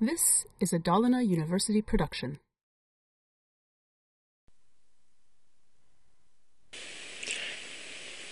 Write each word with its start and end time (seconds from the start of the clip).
This 0.00 0.46
is 0.60 0.72
a 0.72 0.78
Dalarna 0.78 1.22
University 1.22 1.82
production. 1.82 2.36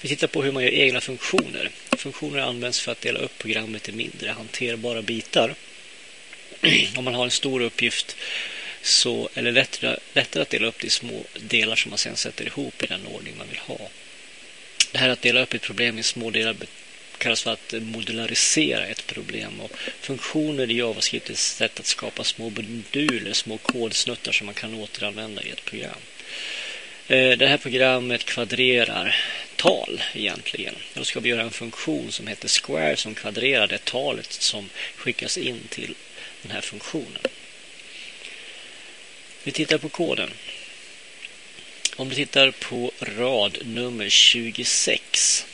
Vi 0.00 0.09
tittar 0.09 0.27
på 0.27 0.43
hur 0.43 0.53
man 0.53 0.62
gör 0.62 0.71
egna 0.71 1.00
funktioner. 1.00 1.71
Funktioner 1.96 2.39
används 2.39 2.81
för 2.81 2.93
att 2.93 3.00
dela 3.00 3.18
upp 3.18 3.39
programmet 3.39 3.89
i 3.89 3.93
mindre 3.93 4.31
hanterbara 4.31 5.03
bitar. 5.03 5.54
Om 6.96 7.04
man 7.04 7.14
har 7.14 7.25
en 7.25 7.31
stor 7.31 7.61
uppgift 7.61 8.16
så 8.82 9.29
är 9.35 9.43
det 9.43 9.53
lättare, 9.53 9.98
lättare 10.12 10.43
att 10.43 10.50
dela 10.50 10.66
upp 10.66 10.80
det 10.80 10.87
i 10.87 10.91
små 10.91 11.25
delar 11.41 11.77
som 11.77 11.91
man 11.91 11.98
sedan 11.98 12.16
sätter 12.16 12.46
ihop 12.46 12.82
i 12.82 12.86
den 12.86 13.07
ordning 13.07 13.35
man 13.39 13.49
vill 13.49 13.58
ha. 13.58 13.79
Det 14.93 14.99
här 14.99 15.08
att 15.08 15.22
dela 15.22 15.43
upp 15.43 15.55
ett 15.55 15.63
problem 15.63 15.99
i 15.99 16.03
små 16.03 16.30
delar 16.30 16.57
kallas 17.18 17.43
för 17.43 17.53
att 17.53 17.75
modularisera 17.81 18.86
ett 18.86 19.07
problem. 19.07 19.61
Och 19.61 19.71
funktioner 20.00 20.71
i 20.71 20.79
JavaScript 20.79 21.29
är 21.29 21.32
ett 21.32 21.39
sätt 21.39 21.81
att 21.81 21.86
skapa 21.86 22.25
små 22.25 22.50
moduler, 22.50 23.32
små 23.32 23.58
kodsnuttar 23.58 24.32
som 24.32 24.46
man 24.46 24.54
kan 24.54 24.75
återanvända 24.75 25.43
i 25.43 25.50
ett 25.50 25.64
program. 25.64 26.00
Eh, 27.08 27.39
det 27.39 27.46
här 27.46 27.57
programmet 27.58 28.25
kvadrerar 28.25 29.17
tal 29.57 30.03
egentligen. 30.14 30.75
Då 30.94 31.04
ska 31.04 31.21
vi 31.21 31.29
göra 31.29 31.43
en 31.43 31.50
funktion 31.50 32.12
som 32.12 32.27
heter 32.27 32.48
square 32.48 32.97
som 32.97 33.14
kvadrerar 33.14 33.66
det 33.66 33.84
talet 33.84 34.33
som 34.33 34.70
skickas 34.97 35.39
in 35.39 35.61
till 35.69 35.94
den 36.42 36.50
här 36.50 36.61
funktionen. 36.61 37.22
Vi 39.42 39.53
tittar 39.53 39.78
på 39.78 39.89
koden. 39.89 40.30
Om 41.97 42.08
du 42.08 42.14
tittar 42.14 42.50
på 42.50 42.92
rad 43.00 43.58
nummer 43.64 44.08
26 44.08 45.46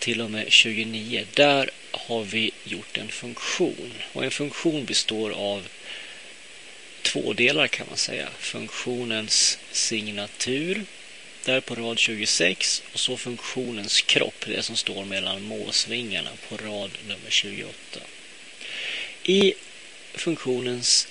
till 0.00 0.20
och 0.20 0.30
med 0.30 0.52
29. 0.52 1.26
Där 1.34 1.70
har 1.90 2.24
vi 2.24 2.50
gjort 2.64 2.98
en 2.98 3.08
funktion. 3.08 3.92
Och 4.12 4.24
en 4.24 4.30
funktion 4.30 4.84
består 4.84 5.30
av 5.30 5.68
två 7.02 7.32
delar 7.32 7.66
kan 7.66 7.86
man 7.88 7.96
säga. 7.96 8.28
Funktionens 8.38 9.58
signatur 9.72 10.84
där 11.44 11.60
på 11.60 11.74
rad 11.74 11.98
26 11.98 12.82
och 12.92 13.00
så 13.00 13.16
funktionens 13.16 14.02
kropp, 14.02 14.44
det 14.46 14.62
som 14.62 14.76
står 14.76 15.04
mellan 15.04 15.42
måsvingarna 15.42 16.30
på 16.48 16.56
rad 16.56 16.90
nummer 17.08 17.30
28. 17.30 17.74
I 19.24 19.54
funktionens 20.14 21.08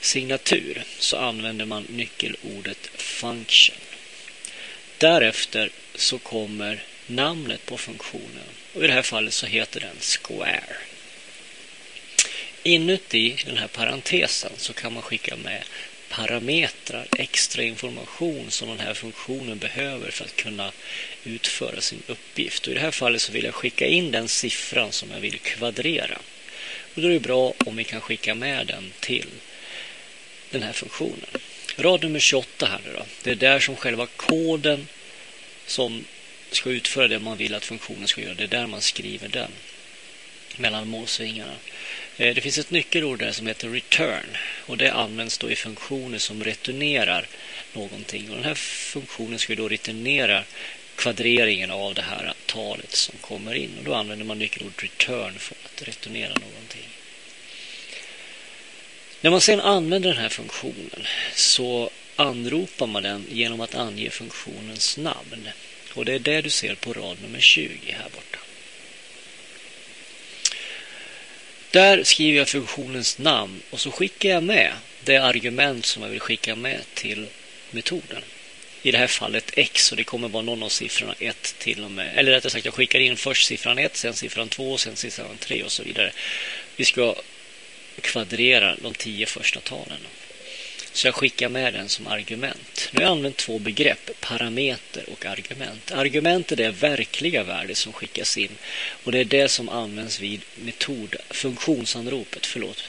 signatur 0.00 0.84
så 0.98 1.16
använder 1.16 1.64
man 1.64 1.86
nyckelordet 1.88 2.90
function. 2.94 3.76
Därefter 4.98 5.70
så 5.94 6.18
kommer 6.18 6.82
namnet 7.06 7.66
på 7.66 7.78
funktionen 7.78 8.48
och 8.74 8.84
i 8.84 8.86
det 8.86 8.92
här 8.92 9.02
fallet 9.02 9.34
så 9.34 9.46
heter 9.46 9.80
den 9.80 9.96
square. 10.00 10.76
Inuti 12.62 13.36
den 13.46 13.56
här 13.56 13.66
parentesen 13.66 14.52
så 14.56 14.72
kan 14.72 14.92
man 14.92 15.02
skicka 15.02 15.36
med 15.36 15.62
parametrar, 16.08 17.06
extra 17.18 17.62
information 17.62 18.50
som 18.50 18.68
den 18.68 18.80
här 18.80 18.94
funktionen 18.94 19.58
behöver 19.58 20.10
för 20.10 20.24
att 20.24 20.36
kunna 20.36 20.72
utföra 21.24 21.80
sin 21.80 22.02
uppgift. 22.06 22.66
Och 22.66 22.72
I 22.72 22.74
det 22.74 22.80
här 22.80 22.90
fallet 22.90 23.22
så 23.22 23.32
vill 23.32 23.44
jag 23.44 23.54
skicka 23.54 23.86
in 23.86 24.10
den 24.10 24.28
siffran 24.28 24.92
som 24.92 25.10
jag 25.10 25.20
vill 25.20 25.38
kvadrera. 25.38 26.18
Och 26.94 27.02
då 27.02 27.08
är 27.08 27.12
det 27.12 27.20
bra 27.20 27.52
om 27.58 27.76
vi 27.76 27.84
kan 27.84 28.00
skicka 28.00 28.34
med 28.34 28.66
den 28.66 28.92
till 29.00 29.28
den 30.50 30.62
här 30.62 30.72
funktionen. 30.72 31.26
Rad 31.76 32.02
nummer 32.02 32.20
28 32.20 32.66
här 32.66 32.80
nu 32.84 32.92
då. 32.92 33.06
Det 33.22 33.30
är 33.30 33.34
där 33.34 33.60
som 33.60 33.76
själva 33.76 34.06
koden 34.16 34.88
som 35.66 36.04
ska 36.56 36.70
utföra 36.70 37.08
det 37.08 37.18
man 37.18 37.36
vill 37.36 37.54
att 37.54 37.64
funktionen 37.64 38.08
ska 38.08 38.20
göra. 38.20 38.34
Det 38.34 38.44
är 38.44 38.48
där 38.48 38.66
man 38.66 38.82
skriver 38.82 39.28
den 39.28 39.50
mellan 40.56 40.88
målsvingarna. 40.88 41.56
Eh, 42.16 42.34
det 42.34 42.40
finns 42.40 42.58
ett 42.58 42.70
nyckelord 42.70 43.18
där 43.18 43.32
som 43.32 43.46
heter 43.46 43.68
return 43.68 44.36
och 44.66 44.76
det 44.76 44.92
används 44.92 45.38
då 45.38 45.50
i 45.50 45.56
funktioner 45.56 46.18
som 46.18 46.44
returnerar 46.44 47.26
någonting. 47.72 48.30
Och 48.30 48.36
den 48.36 48.44
här 48.44 48.54
funktionen 48.54 49.38
ska 49.38 49.54
då 49.54 49.68
returnera 49.68 50.44
kvadreringen 50.96 51.70
av 51.70 51.94
det 51.94 52.02
här 52.02 52.32
talet 52.46 52.92
som 52.92 53.18
kommer 53.20 53.54
in 53.54 53.70
och 53.78 53.84
då 53.84 53.94
använder 53.94 54.24
man 54.24 54.38
nyckelordet 54.38 54.82
return 54.82 55.38
för 55.38 55.56
att 55.64 55.82
returnera 55.88 56.32
någonting. 56.34 56.88
När 59.20 59.30
man 59.30 59.40
sedan 59.40 59.60
använder 59.60 60.08
den 60.08 60.22
här 60.22 60.28
funktionen 60.28 61.06
så 61.34 61.90
anropar 62.16 62.86
man 62.86 63.02
den 63.02 63.26
genom 63.30 63.60
att 63.60 63.74
ange 63.74 64.10
funktionens 64.10 64.96
namn. 64.96 65.48
Och 65.94 66.04
det 66.04 66.12
är 66.12 66.18
det 66.18 66.40
du 66.40 66.50
ser 66.50 66.74
på 66.74 66.92
rad 66.92 67.16
nummer 67.22 67.40
20 67.40 67.92
här 67.92 68.08
borta. 68.14 68.38
Där 71.70 72.04
skriver 72.04 72.38
jag 72.38 72.48
funktionens 72.48 73.18
namn 73.18 73.62
och 73.70 73.80
så 73.80 73.90
skickar 73.90 74.28
jag 74.28 74.42
med 74.42 74.72
det 75.04 75.16
argument 75.16 75.86
som 75.86 76.02
jag 76.02 76.10
vill 76.10 76.20
skicka 76.20 76.56
med 76.56 76.80
till 76.94 77.26
metoden. 77.70 78.22
I 78.82 78.90
det 78.90 78.98
här 78.98 79.06
fallet 79.06 79.50
x 79.56 79.90
och 79.90 79.96
det 79.96 80.04
kommer 80.04 80.28
vara 80.28 80.42
någon 80.42 80.62
av 80.62 80.68
siffrorna 80.68 81.14
1 81.18 81.54
till 81.58 81.84
och 81.84 81.90
med. 81.90 82.18
Eller 82.18 82.32
rättare 82.32 82.50
sagt, 82.50 82.64
jag 82.64 82.74
skickar 82.74 83.00
in 83.00 83.16
först 83.16 83.46
siffran 83.46 83.78
1, 83.78 83.96
sen 83.96 84.14
siffran 84.14 84.48
2, 84.48 84.78
sen 84.78 84.96
siffran 84.96 85.36
3 85.40 85.62
och 85.62 85.72
så 85.72 85.82
vidare. 85.82 86.12
Vi 86.76 86.84
ska 86.84 87.14
kvadrera 88.00 88.76
de 88.82 88.94
tio 88.94 89.26
första 89.26 89.60
talen. 89.60 89.98
Så 90.94 91.06
jag 91.06 91.14
skickar 91.14 91.48
med 91.48 91.74
den 91.74 91.88
som 91.88 92.06
argument. 92.06 92.88
Nu 92.90 92.98
har 92.98 93.02
jag 93.02 93.10
använt 93.10 93.36
två 93.36 93.58
begrepp, 93.58 94.20
parameter 94.20 95.04
och 95.12 95.26
argument. 95.26 95.92
Argument 95.92 96.52
är 96.52 96.56
det 96.56 96.70
verkliga 96.70 97.42
värde 97.42 97.74
som 97.74 97.92
skickas 97.92 98.38
in 98.38 98.56
och 99.04 99.12
det 99.12 99.18
är 99.18 99.24
det 99.24 99.48
som 99.48 99.68
används 99.68 100.20
vid 100.20 100.40
metod, 100.54 101.16
funktionsanropet. 101.30 102.46
Förlåt, 102.46 102.84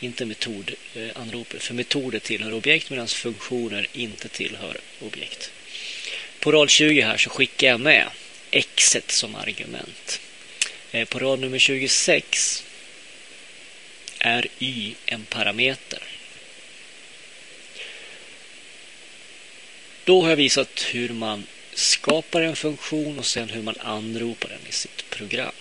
inte 0.00 0.24
metodanropet. 0.24 1.62
För 1.62 1.74
metoder 1.74 2.18
tillhör 2.18 2.54
objekt 2.54 2.90
medan 2.90 3.08
funktioner 3.08 3.86
inte 3.92 4.28
tillhör 4.28 4.80
objekt. 5.00 5.50
På 6.40 6.52
rad 6.52 6.70
20 6.70 7.00
här 7.00 7.16
så 7.16 7.30
skickar 7.30 7.66
jag 7.68 7.80
med 7.80 8.08
x 8.50 8.96
som 9.06 9.34
argument. 9.34 10.20
Eh, 10.92 11.04
på 11.04 11.18
rad 11.18 11.38
nummer 11.38 11.58
26 11.58 12.64
är 14.18 14.46
y 14.58 14.94
en 15.06 15.24
parameter. 15.24 16.17
Då 20.08 20.22
har 20.22 20.28
jag 20.28 20.36
visat 20.36 20.84
hur 20.92 21.08
man 21.08 21.44
skapar 21.74 22.42
en 22.42 22.56
funktion 22.56 23.18
och 23.18 23.26
sen 23.26 23.48
hur 23.48 23.62
man 23.62 23.74
anropar 23.78 24.48
den 24.48 24.58
i 24.68 24.72
sitt 24.72 25.10
program. 25.10 25.52